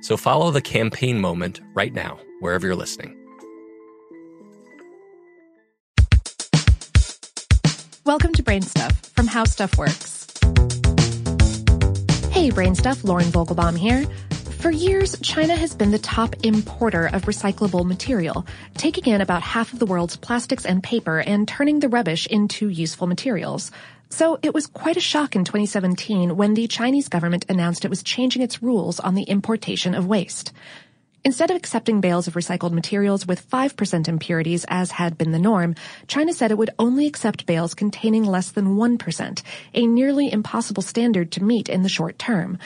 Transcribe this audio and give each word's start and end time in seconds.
So 0.00 0.16
follow 0.16 0.50
the 0.50 0.60
campaign 0.60 1.20
moment 1.20 1.60
right 1.74 1.92
now, 1.92 2.18
wherever 2.40 2.66
you're 2.66 2.76
listening. 2.76 3.16
Welcome 8.04 8.32
to 8.34 8.42
Brain 8.44 8.62
Stuff 8.62 8.92
from 9.16 9.26
How 9.26 9.44
Stuff 9.44 9.76
Works. 9.76 10.26
Hey, 12.30 12.50
Brain 12.50 12.74
Stuff, 12.74 13.02
Lauren 13.02 13.26
Vogelbaum 13.26 13.76
here. 13.76 14.06
For 14.66 14.72
years, 14.72 15.14
China 15.22 15.54
has 15.54 15.76
been 15.76 15.92
the 15.92 15.98
top 16.00 16.34
importer 16.44 17.06
of 17.06 17.26
recyclable 17.26 17.86
material, 17.86 18.44
taking 18.74 19.06
in 19.06 19.20
about 19.20 19.40
half 19.40 19.72
of 19.72 19.78
the 19.78 19.86
world's 19.86 20.16
plastics 20.16 20.66
and 20.66 20.82
paper 20.82 21.20
and 21.20 21.46
turning 21.46 21.78
the 21.78 21.88
rubbish 21.88 22.26
into 22.26 22.68
useful 22.68 23.06
materials. 23.06 23.70
So 24.08 24.40
it 24.42 24.52
was 24.52 24.66
quite 24.66 24.96
a 24.96 25.00
shock 25.00 25.36
in 25.36 25.44
2017 25.44 26.36
when 26.36 26.54
the 26.54 26.66
Chinese 26.66 27.08
government 27.08 27.46
announced 27.48 27.84
it 27.84 27.90
was 27.90 28.02
changing 28.02 28.42
its 28.42 28.60
rules 28.60 28.98
on 28.98 29.14
the 29.14 29.22
importation 29.22 29.94
of 29.94 30.08
waste. 30.08 30.52
Instead 31.24 31.52
of 31.52 31.56
accepting 31.56 32.00
bales 32.00 32.26
of 32.26 32.34
recycled 32.34 32.72
materials 32.72 33.24
with 33.24 33.48
5% 33.48 34.08
impurities 34.08 34.66
as 34.66 34.90
had 34.90 35.16
been 35.16 35.30
the 35.30 35.38
norm, 35.38 35.76
China 36.08 36.32
said 36.32 36.50
it 36.50 36.58
would 36.58 36.70
only 36.80 37.06
accept 37.06 37.46
bales 37.46 37.72
containing 37.72 38.24
less 38.24 38.50
than 38.50 38.74
1%, 38.74 39.42
a 39.74 39.86
nearly 39.86 40.32
impossible 40.32 40.82
standard 40.82 41.30
to 41.30 41.44
meet 41.44 41.68
in 41.68 41.84
the 41.84 41.88
short 41.88 42.18
term. 42.18 42.58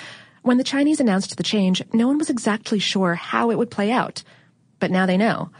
When 0.42 0.56
the 0.56 0.64
Chinese 0.64 1.00
announced 1.00 1.36
the 1.36 1.42
change, 1.42 1.82
no 1.92 2.06
one 2.06 2.16
was 2.16 2.30
exactly 2.30 2.78
sure 2.78 3.14
how 3.14 3.50
it 3.50 3.58
would 3.58 3.70
play 3.70 3.90
out. 3.90 4.22
But 4.78 4.90
now 4.90 5.04
they 5.04 5.18
know. 5.18 5.50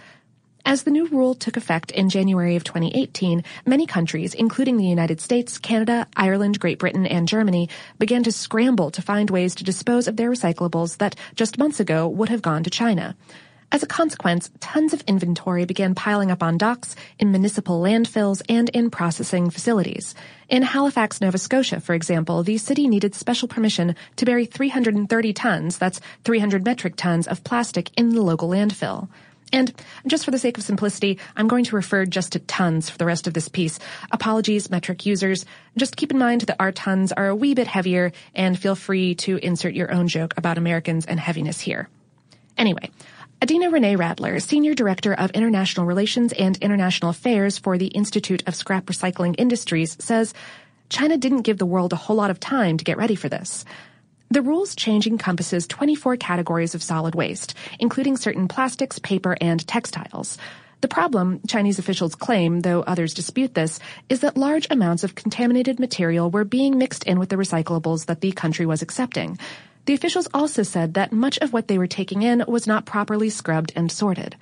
As 0.64 0.84
the 0.84 0.90
new 0.90 1.06
rule 1.06 1.34
took 1.34 1.56
effect 1.56 1.90
in 1.90 2.08
January 2.08 2.56
of 2.56 2.64
2018, 2.64 3.44
many 3.66 3.86
countries, 3.86 4.32
including 4.34 4.76
the 4.76 4.86
United 4.86 5.20
States, 5.20 5.58
Canada, 5.58 6.06
Ireland, 6.16 6.60
Great 6.60 6.78
Britain, 6.78 7.06
and 7.06 7.28
Germany, 7.28 7.68
began 7.98 8.22
to 8.22 8.32
scramble 8.32 8.90
to 8.92 9.02
find 9.02 9.30
ways 9.30 9.54
to 9.56 9.64
dispose 9.64 10.08
of 10.08 10.16
their 10.16 10.30
recyclables 10.30 10.96
that 10.98 11.14
just 11.34 11.58
months 11.58 11.80
ago 11.80 12.08
would 12.08 12.30
have 12.30 12.42
gone 12.42 12.62
to 12.64 12.70
China. 12.70 13.16
As 13.72 13.84
a 13.84 13.86
consequence, 13.86 14.50
tons 14.58 14.92
of 14.92 15.02
inventory 15.06 15.64
began 15.64 15.94
piling 15.94 16.32
up 16.32 16.42
on 16.42 16.58
docks, 16.58 16.96
in 17.20 17.30
municipal 17.30 17.80
landfills, 17.80 18.42
and 18.48 18.68
in 18.70 18.90
processing 18.90 19.48
facilities. 19.48 20.16
In 20.48 20.62
Halifax, 20.62 21.20
Nova 21.20 21.38
Scotia, 21.38 21.78
for 21.78 21.94
example, 21.94 22.42
the 22.42 22.58
city 22.58 22.88
needed 22.88 23.14
special 23.14 23.46
permission 23.46 23.94
to 24.16 24.24
bury 24.24 24.44
330 24.44 25.32
tons, 25.34 25.78
that's 25.78 26.00
300 26.24 26.64
metric 26.64 26.96
tons, 26.96 27.28
of 27.28 27.44
plastic 27.44 27.96
in 27.96 28.08
the 28.08 28.22
local 28.22 28.48
landfill. 28.48 29.08
And 29.52 29.72
just 30.04 30.24
for 30.24 30.32
the 30.32 30.38
sake 30.38 30.58
of 30.58 30.64
simplicity, 30.64 31.20
I'm 31.36 31.46
going 31.46 31.64
to 31.64 31.76
refer 31.76 32.06
just 32.06 32.32
to 32.32 32.40
tons 32.40 32.90
for 32.90 32.98
the 32.98 33.06
rest 33.06 33.28
of 33.28 33.34
this 33.34 33.48
piece. 33.48 33.78
Apologies, 34.10 34.68
metric 34.68 35.06
users. 35.06 35.46
Just 35.76 35.96
keep 35.96 36.10
in 36.10 36.18
mind 36.18 36.40
that 36.42 36.60
our 36.60 36.72
tons 36.72 37.12
are 37.12 37.28
a 37.28 37.36
wee 37.36 37.54
bit 37.54 37.68
heavier 37.68 38.10
and 38.34 38.58
feel 38.58 38.74
free 38.74 39.14
to 39.16 39.36
insert 39.36 39.74
your 39.74 39.92
own 39.92 40.08
joke 40.08 40.34
about 40.36 40.58
Americans 40.58 41.06
and 41.06 41.20
heaviness 41.20 41.60
here. 41.60 41.88
Anyway, 42.58 42.90
Adina 43.42 43.70
Renee 43.70 43.96
Adler, 43.96 44.38
Senior 44.38 44.74
Director 44.74 45.14
of 45.14 45.30
International 45.30 45.86
Relations 45.86 46.34
and 46.34 46.58
International 46.58 47.10
Affairs 47.10 47.56
for 47.56 47.78
the 47.78 47.86
Institute 47.86 48.42
of 48.46 48.54
Scrap 48.54 48.84
Recycling 48.84 49.34
Industries, 49.38 49.96
says 49.98 50.34
China 50.90 51.16
didn't 51.16 51.42
give 51.42 51.56
the 51.56 51.64
world 51.64 51.94
a 51.94 51.96
whole 51.96 52.16
lot 52.16 52.30
of 52.30 52.38
time 52.38 52.76
to 52.76 52.84
get 52.84 52.98
ready 52.98 53.14
for 53.14 53.30
this. 53.30 53.64
The 54.30 54.42
rules 54.42 54.76
change 54.76 55.06
encompasses 55.06 55.66
24 55.68 56.18
categories 56.18 56.74
of 56.74 56.82
solid 56.82 57.14
waste, 57.14 57.54
including 57.78 58.18
certain 58.18 58.46
plastics, 58.46 58.98
paper, 58.98 59.34
and 59.40 59.66
textiles. 59.66 60.36
The 60.82 60.88
problem, 60.88 61.40
Chinese 61.48 61.78
officials 61.78 62.14
claim, 62.14 62.60
though 62.60 62.82
others 62.82 63.14
dispute 63.14 63.54
this, 63.54 63.80
is 64.10 64.20
that 64.20 64.36
large 64.36 64.66
amounts 64.70 65.02
of 65.02 65.14
contaminated 65.14 65.80
material 65.80 66.30
were 66.30 66.44
being 66.44 66.76
mixed 66.76 67.04
in 67.04 67.18
with 67.18 67.30
the 67.30 67.36
recyclables 67.36 68.04
that 68.06 68.20
the 68.20 68.32
country 68.32 68.66
was 68.66 68.82
accepting. 68.82 69.38
The 69.90 69.96
officials 69.96 70.28
also 70.32 70.62
said 70.62 70.94
that 70.94 71.12
much 71.12 71.36
of 71.38 71.52
what 71.52 71.66
they 71.66 71.76
were 71.76 71.88
taking 71.88 72.22
in 72.22 72.44
was 72.46 72.64
not 72.64 72.86
properly 72.86 73.28
scrubbed 73.28 73.72
and 73.74 73.90
sorted. 73.90 74.36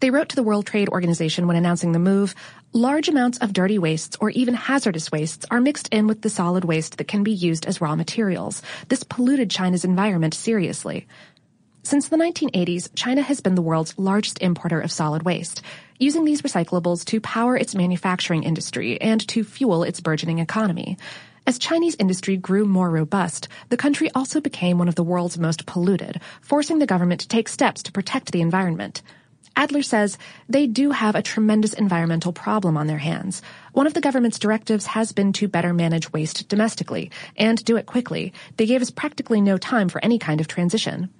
They 0.00 0.10
wrote 0.10 0.30
to 0.30 0.34
the 0.34 0.42
World 0.42 0.66
Trade 0.66 0.88
Organization 0.88 1.46
when 1.46 1.54
announcing 1.54 1.92
the 1.92 2.00
move, 2.00 2.34
large 2.72 3.08
amounts 3.08 3.38
of 3.38 3.52
dirty 3.52 3.78
wastes 3.78 4.16
or 4.20 4.30
even 4.30 4.54
hazardous 4.54 5.12
wastes 5.12 5.46
are 5.48 5.60
mixed 5.60 5.86
in 5.92 6.08
with 6.08 6.22
the 6.22 6.28
solid 6.28 6.64
waste 6.64 6.98
that 6.98 7.06
can 7.06 7.22
be 7.22 7.30
used 7.30 7.66
as 7.66 7.80
raw 7.80 7.94
materials. 7.94 8.62
This 8.88 9.04
polluted 9.04 9.48
China's 9.48 9.84
environment 9.84 10.34
seriously. 10.34 11.06
Since 11.84 12.08
the 12.08 12.16
1980s, 12.16 12.88
China 12.96 13.22
has 13.22 13.40
been 13.40 13.54
the 13.54 13.62
world's 13.62 13.96
largest 13.96 14.42
importer 14.42 14.80
of 14.80 14.90
solid 14.90 15.22
waste, 15.22 15.62
using 16.00 16.24
these 16.24 16.42
recyclables 16.42 17.04
to 17.04 17.20
power 17.20 17.56
its 17.56 17.76
manufacturing 17.76 18.42
industry 18.42 19.00
and 19.00 19.24
to 19.28 19.44
fuel 19.44 19.84
its 19.84 20.00
burgeoning 20.00 20.40
economy. 20.40 20.98
As 21.46 21.58
Chinese 21.58 21.96
industry 21.98 22.36
grew 22.36 22.64
more 22.64 22.90
robust, 22.90 23.48
the 23.70 23.76
country 23.76 24.10
also 24.14 24.40
became 24.40 24.78
one 24.78 24.88
of 24.88 24.94
the 24.94 25.02
world's 25.02 25.38
most 25.38 25.66
polluted, 25.66 26.20
forcing 26.40 26.78
the 26.78 26.86
government 26.86 27.20
to 27.22 27.28
take 27.28 27.48
steps 27.48 27.82
to 27.84 27.92
protect 27.92 28.32
the 28.32 28.40
environment. 28.40 29.02
Adler 29.56 29.82
says 29.82 30.16
they 30.48 30.66
do 30.66 30.90
have 30.90 31.14
a 31.14 31.22
tremendous 31.22 31.72
environmental 31.72 32.32
problem 32.32 32.76
on 32.76 32.86
their 32.86 32.98
hands. 32.98 33.42
One 33.72 33.86
of 33.86 33.94
the 33.94 34.00
government's 34.00 34.38
directives 34.38 34.86
has 34.86 35.12
been 35.12 35.32
to 35.34 35.48
better 35.48 35.74
manage 35.74 36.12
waste 36.12 36.48
domestically 36.48 37.10
and 37.36 37.62
do 37.64 37.76
it 37.76 37.86
quickly. 37.86 38.32
They 38.56 38.66
gave 38.66 38.80
us 38.80 38.90
practically 38.90 39.40
no 39.40 39.58
time 39.58 39.88
for 39.88 40.02
any 40.04 40.18
kind 40.18 40.40
of 40.40 40.48
transition. 40.48 41.10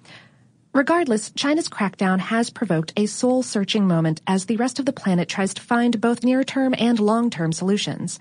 Regardless, 0.72 1.32
China's 1.32 1.68
crackdown 1.68 2.20
has 2.20 2.50
provoked 2.50 2.92
a 2.96 3.06
soul 3.06 3.42
searching 3.42 3.88
moment 3.88 4.20
as 4.26 4.46
the 4.46 4.56
rest 4.56 4.78
of 4.78 4.86
the 4.86 4.92
planet 4.92 5.28
tries 5.28 5.52
to 5.54 5.62
find 5.62 6.00
both 6.00 6.22
near 6.22 6.44
term 6.44 6.74
and 6.78 7.00
long 7.00 7.28
term 7.30 7.52
solutions. 7.52 8.20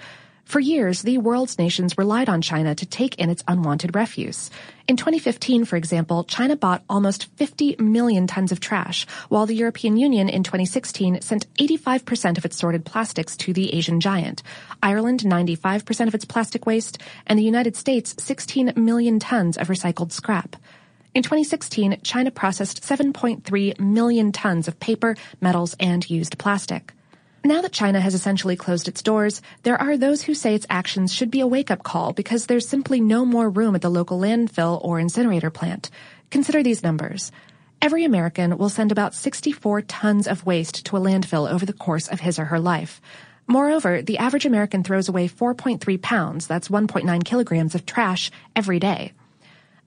For 0.49 0.59
years, 0.59 1.03
the 1.03 1.19
world's 1.19 1.59
nations 1.59 1.95
relied 1.95 2.27
on 2.27 2.41
China 2.41 2.73
to 2.73 2.85
take 2.87 3.13
in 3.19 3.29
its 3.29 3.43
unwanted 3.47 3.95
refuse. 3.95 4.49
In 4.87 4.97
2015, 4.97 5.63
for 5.65 5.75
example, 5.75 6.23
China 6.23 6.55
bought 6.55 6.83
almost 6.89 7.25
50 7.35 7.75
million 7.77 8.25
tons 8.25 8.51
of 8.51 8.59
trash, 8.59 9.05
while 9.27 9.45
the 9.45 9.53
European 9.53 9.95
Union 9.95 10.27
in 10.27 10.41
2016 10.41 11.21
sent 11.21 11.45
85% 11.53 12.39
of 12.39 12.45
its 12.45 12.57
sorted 12.57 12.83
plastics 12.83 13.37
to 13.37 13.53
the 13.53 13.75
Asian 13.75 13.99
giant, 13.99 14.41
Ireland 14.81 15.19
95% 15.19 16.07
of 16.07 16.15
its 16.15 16.25
plastic 16.25 16.65
waste, 16.65 16.97
and 17.27 17.37
the 17.37 17.43
United 17.43 17.75
States 17.75 18.15
16 18.17 18.73
million 18.75 19.19
tons 19.19 19.55
of 19.55 19.67
recycled 19.67 20.11
scrap. 20.11 20.55
In 21.13 21.21
2016, 21.21 21.99
China 22.01 22.31
processed 22.31 22.81
7.3 22.81 23.79
million 23.79 24.31
tons 24.31 24.67
of 24.67 24.79
paper, 24.79 25.15
metals, 25.41 25.75
and 25.79 26.09
used 26.09 26.39
plastic. 26.39 26.91
Now 27.44 27.62
that 27.62 27.71
China 27.71 28.01
has 28.01 28.13
essentially 28.13 28.57
closed 28.57 28.89
its 28.89 29.01
doors, 29.01 29.41
there 29.63 29.80
are 29.80 29.95
those 29.95 30.21
who 30.21 30.33
say 30.33 30.56
its 30.56 30.68
actions 30.69 31.13
should 31.13 31.31
be 31.31 31.39
a 31.39 31.47
wake-up 31.47 31.83
call 31.83 32.12
because 32.12 32.45
there's 32.45 32.68
simply 32.68 33.00
no 33.00 33.25
more 33.25 33.50
room 33.50 33.75
at 33.75 33.81
the 33.81 33.89
local 33.89 34.19
landfill 34.19 34.83
or 34.83 35.00
incinerator 35.00 35.50
plant. 35.50 35.89
Consider 36.31 36.63
these 36.63 36.83
numbers. 36.83 37.31
Every 37.81 38.03
American 38.03 38.57
will 38.57 38.68
send 38.68 38.91
about 38.91 39.15
64 39.15 39.83
tons 39.83 40.27
of 40.27 40.45
waste 40.45 40.86
to 40.88 40.97
a 40.97 41.00
landfill 41.00 41.50
over 41.50 41.65
the 41.65 41.71
course 41.71 42.09
of 42.09 42.19
his 42.19 42.39
or 42.39 42.45
her 42.45 42.59
life. 42.59 43.00
Moreover, 43.47 44.01
the 44.01 44.18
average 44.18 44.45
American 44.45 44.83
throws 44.83 45.07
away 45.07 45.30
4.3 45.30 46.01
pounds, 46.01 46.45
that's 46.45 46.68
1.9 46.68 47.24
kilograms 47.24 47.74
of 47.74 47.85
trash 47.85 48.31
every 48.53 48.80
day. 48.80 49.13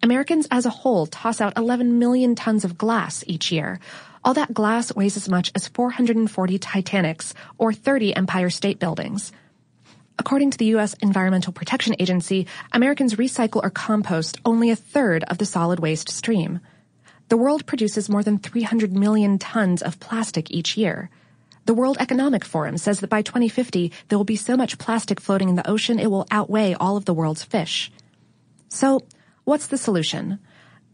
Americans 0.03 0.49
as 0.51 0.67
a 0.67 0.71
whole 0.71 1.07
toss 1.07 1.41
out 1.41 1.57
11 1.57 2.01
million 2.01 2.35
tons 2.35 2.65
of 2.65 2.77
glass 2.77 3.23
each 3.29 3.53
year. 3.53 3.79
All 4.25 4.35
that 4.35 4.53
glass 4.53 4.95
weighs 4.95 5.17
as 5.17 5.29
much 5.29 5.53
as 5.55 5.69
440 5.69 6.59
Titanics 6.59 7.35
or 7.57 7.73
30 7.73 8.17
Empire 8.17 8.51
State 8.51 8.81
Buildings. 8.81 9.31
According 10.19 10.51
to 10.51 10.59
the 10.59 10.67
U.S. 10.77 10.95
Environmental 10.95 11.53
Protection 11.53 11.95
Agency, 12.01 12.49
Americans 12.73 13.15
recycle 13.15 13.63
or 13.63 13.71
compost 13.71 14.39
only 14.45 14.71
a 14.71 14.77
third 14.77 15.23
of 15.25 15.39
the 15.39 15.47
solid 15.47 15.79
waste 15.79 16.09
stream. 16.09 16.61
The 17.29 17.37
world 17.37 17.65
produces 17.65 18.09
more 18.09 18.25
than 18.25 18.39
300 18.39 18.93
million 18.93 19.39
tons 19.39 19.83
of 19.83 20.01
plastic 20.01 20.51
each 20.51 20.77
year. 20.77 21.11
The 21.67 21.75
World 21.75 21.97
Economic 22.01 22.45
Forum 22.45 22.77
says 22.77 23.01
that 23.01 23.11
by 23.11 23.23
2050, 23.23 23.93
there 24.09 24.19
will 24.19 24.25
be 24.25 24.37
so 24.37 24.57
much 24.57 24.79
plastic 24.79 25.21
floating 25.21 25.49
in 25.49 25.55
the 25.55 25.71
ocean 25.71 26.01
it 26.01 26.11
will 26.11 26.27
outweigh 26.31 26.75
all 26.75 26.97
of 26.97 27.05
the 27.05 27.15
world's 27.15 27.45
fish. 27.45 27.93
So, 28.69 29.03
What's 29.45 29.67
the 29.67 29.79
solution? 29.79 30.39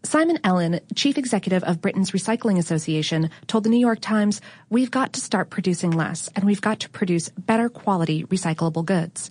Simon 0.05 0.39
Ellin, 0.43 0.81
chief 0.95 1.19
executive 1.19 1.63
of 1.65 1.83
Britain's 1.83 2.13
Recycling 2.13 2.57
Association, 2.57 3.29
told 3.47 3.65
the 3.65 3.69
New 3.69 3.79
York 3.79 3.99
Times, 4.01 4.41
we've 4.71 4.91
got 4.91 5.13
to 5.13 5.21
start 5.21 5.51
producing 5.51 5.91
less 5.91 6.31
and 6.35 6.45
we've 6.45 6.63
got 6.63 6.81
to 6.81 6.89
produce 6.89 7.29
better 7.31 7.69
quality 7.69 8.25
recyclable 8.25 8.87
goods. 8.87 9.31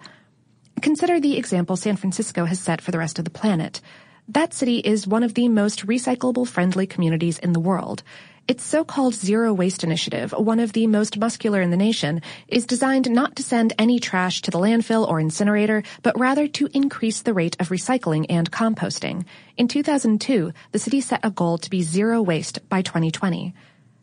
Consider 0.83 1.19
the 1.19 1.35
example 1.35 1.75
San 1.75 1.95
Francisco 1.95 2.45
has 2.45 2.59
set 2.59 2.79
for 2.79 2.91
the 2.91 2.99
rest 2.99 3.17
of 3.17 3.25
the 3.25 3.31
planet. 3.31 3.81
That 4.27 4.53
city 4.53 4.77
is 4.77 5.07
one 5.07 5.23
of 5.23 5.33
the 5.33 5.49
most 5.49 5.87
recyclable 5.87 6.47
friendly 6.47 6.85
communities 6.85 7.39
in 7.39 7.53
the 7.53 7.59
world. 7.59 8.03
Its 8.47 8.63
so-called 8.63 9.13
zero 9.13 9.53
waste 9.53 9.83
initiative, 9.83 10.31
one 10.31 10.61
of 10.61 10.71
the 10.71 10.87
most 10.87 11.17
muscular 11.17 11.61
in 11.61 11.69
the 11.69 11.75
nation, 11.75 12.21
is 12.47 12.65
designed 12.65 13.09
not 13.09 13.35
to 13.35 13.43
send 13.43 13.73
any 13.77 13.99
trash 13.99 14.41
to 14.41 14.49
the 14.49 14.57
landfill 14.57 15.05
or 15.05 15.19
incinerator, 15.19 15.83
but 16.01 16.17
rather 16.17 16.47
to 16.47 16.69
increase 16.73 17.21
the 17.21 17.33
rate 17.33 17.57
of 17.59 17.67
recycling 17.67 18.25
and 18.29 18.49
composting. 18.49 19.25
In 19.57 19.67
2002, 19.67 20.53
the 20.71 20.79
city 20.79 21.01
set 21.01 21.19
a 21.25 21.29
goal 21.29 21.57
to 21.57 21.69
be 21.69 21.81
zero 21.81 22.21
waste 22.21 22.59
by 22.69 22.81
2020. 22.81 23.53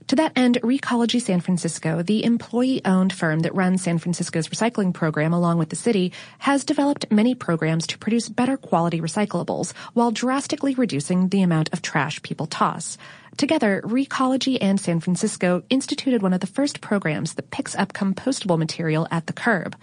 To 0.09 0.17
that 0.17 0.33
end, 0.37 0.59
Recology 0.63 1.19
San 1.21 1.41
Francisco, 1.41 2.03
the 2.03 2.25
employee-owned 2.25 3.11
firm 3.11 3.41
that 3.41 3.55
runs 3.55 3.83
San 3.83 3.97
Francisco's 3.97 4.49
recycling 4.49 4.93
program 4.93 5.33
along 5.33 5.57
with 5.57 5.71
the 5.71 5.77
city, 5.77 6.13
has 6.39 6.65
developed 6.65 7.11
many 7.11 7.35
programs 7.35 7.87
to 7.87 7.99
produce 7.99 8.29
better 8.29 8.59
quality 8.59 9.01
recyclables 9.01 9.73
while 9.95 10.11
drastically 10.11 10.75
reducing 10.75 11.31
the 11.31 11.41
amount 11.41 11.73
of 11.73 11.81
trash 11.81 12.21
people 12.23 12.47
toss. 12.47 12.99
Together, 13.39 13.81
Recology 13.83 14.59
and 14.61 14.79
San 14.79 15.01
Francisco 15.01 15.63
instituted 15.71 16.21
one 16.21 16.35
of 16.35 16.41
the 16.41 16.47
first 16.47 16.83
programs 16.83 17.35
that 17.35 17.51
picks 17.51 17.75
up 17.75 17.95
compostable 17.95 18.59
material 18.59 19.09
at 19.11 19.27
the 19.27 19.33
curb. 19.33 19.75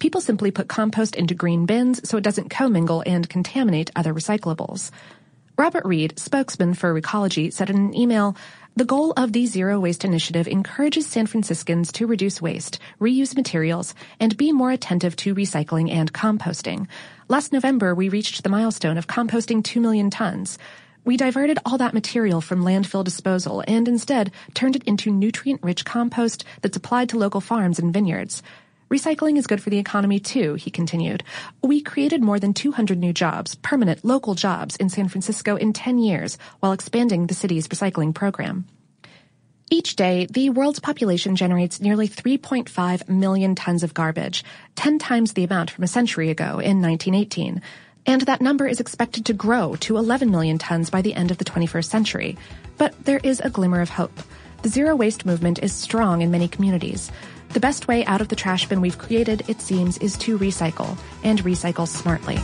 People 0.00 0.20
simply 0.20 0.50
put 0.50 0.66
compost 0.66 1.14
into 1.14 1.34
green 1.34 1.64
bins 1.64 2.08
so 2.08 2.16
it 2.16 2.24
doesn't 2.24 2.50
commingle 2.50 3.04
and 3.06 3.28
contaminate 3.28 3.92
other 3.94 4.12
recyclables. 4.12 4.90
Robert 5.56 5.84
Reed, 5.84 6.18
spokesman 6.18 6.72
for 6.72 6.98
Recology, 6.98 7.52
said 7.52 7.68
in 7.68 7.76
an 7.76 7.94
email, 7.94 8.34
the 8.76 8.84
goal 8.84 9.12
of 9.16 9.32
the 9.32 9.46
Zero 9.46 9.80
Waste 9.80 10.04
Initiative 10.04 10.46
encourages 10.46 11.06
San 11.06 11.26
Franciscans 11.26 11.90
to 11.92 12.06
reduce 12.06 12.40
waste, 12.40 12.78
reuse 13.00 13.36
materials, 13.36 13.94
and 14.20 14.36
be 14.36 14.52
more 14.52 14.70
attentive 14.70 15.16
to 15.16 15.34
recycling 15.34 15.90
and 15.90 16.12
composting. 16.12 16.86
Last 17.28 17.52
November, 17.52 17.94
we 17.94 18.08
reached 18.08 18.42
the 18.42 18.48
milestone 18.48 18.96
of 18.96 19.06
composting 19.06 19.64
2 19.64 19.80
million 19.80 20.08
tons. 20.08 20.56
We 21.04 21.16
diverted 21.16 21.58
all 21.64 21.78
that 21.78 21.94
material 21.94 22.40
from 22.40 22.62
landfill 22.62 23.04
disposal 23.04 23.64
and 23.66 23.88
instead 23.88 24.30
turned 24.54 24.76
it 24.76 24.84
into 24.84 25.10
nutrient-rich 25.10 25.84
compost 25.84 26.44
that's 26.60 26.76
applied 26.76 27.08
to 27.08 27.18
local 27.18 27.40
farms 27.40 27.78
and 27.78 27.92
vineyards. 27.92 28.42
Recycling 28.92 29.38
is 29.38 29.46
good 29.46 29.62
for 29.62 29.70
the 29.70 29.78
economy 29.78 30.18
too, 30.18 30.54
he 30.54 30.68
continued. 30.68 31.22
We 31.62 31.80
created 31.80 32.24
more 32.24 32.40
than 32.40 32.52
200 32.52 32.98
new 32.98 33.12
jobs, 33.12 33.54
permanent 33.54 34.04
local 34.04 34.34
jobs 34.34 34.74
in 34.74 34.88
San 34.88 35.06
Francisco 35.06 35.54
in 35.54 35.72
10 35.72 35.98
years 35.98 36.38
while 36.58 36.72
expanding 36.72 37.28
the 37.28 37.34
city's 37.34 37.68
recycling 37.68 38.12
program. 38.12 38.66
Each 39.70 39.94
day, 39.94 40.26
the 40.28 40.50
world's 40.50 40.80
population 40.80 41.36
generates 41.36 41.80
nearly 41.80 42.08
3.5 42.08 43.08
million 43.08 43.54
tons 43.54 43.84
of 43.84 43.94
garbage, 43.94 44.42
10 44.74 44.98
times 44.98 45.34
the 45.34 45.44
amount 45.44 45.70
from 45.70 45.84
a 45.84 45.86
century 45.86 46.28
ago 46.28 46.58
in 46.58 46.82
1918 46.82 47.62
and 48.06 48.22
that 48.22 48.40
number 48.40 48.66
is 48.66 48.80
expected 48.80 49.26
to 49.26 49.34
grow 49.34 49.76
to 49.76 49.96
11 49.96 50.30
million 50.30 50.58
tons 50.58 50.90
by 50.90 51.02
the 51.02 51.14
end 51.14 51.30
of 51.30 51.38
the 51.38 51.44
21st 51.44 51.84
century. 51.84 52.38
But 52.78 53.04
there 53.04 53.20
is 53.22 53.40
a 53.40 53.50
glimmer 53.50 53.82
of 53.82 53.90
hope. 53.90 54.18
The 54.62 54.68
zero 54.68 54.96
waste 54.96 55.26
movement 55.26 55.58
is 55.62 55.72
strong 55.72 56.22
in 56.22 56.30
many 56.30 56.48
communities. 56.48 57.12
The 57.52 57.60
best 57.60 57.88
way 57.88 58.04
out 58.04 58.20
of 58.20 58.28
the 58.28 58.36
trash 58.36 58.66
bin 58.68 58.80
we've 58.80 58.96
created, 58.96 59.42
it 59.48 59.60
seems, 59.60 59.98
is 59.98 60.16
to 60.18 60.38
recycle, 60.38 60.96
and 61.24 61.42
recycle 61.42 61.88
smartly. 61.88 62.36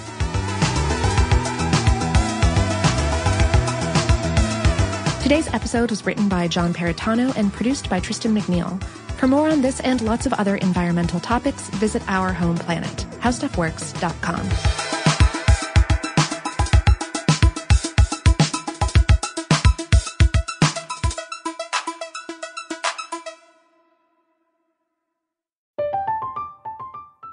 Today's 5.23 5.53
episode 5.55 5.91
was 5.91 6.05
written 6.07 6.29
by 6.29 6.49
John 6.49 6.75
Perritano 6.75 7.37
and 7.37 7.53
produced 7.53 7.89
by 7.89 8.01
Tristan 8.01 8.35
McNeil. 8.35 8.83
For 9.17 9.27
more 9.27 9.49
on 9.49 9.63
this 9.63 9.81
and 9.81 10.01
lots 10.03 10.27
of 10.27 10.33
other 10.35 10.57
environmental 10.57 11.21
topics, 11.21 11.69
visit 11.71 12.03
our 12.09 12.33
home 12.33 12.57
planet, 12.57 13.07
howstuffworks.com. 13.21 14.86